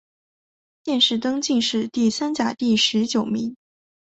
[0.83, 3.55] 殿试登进士第三甲第十九名。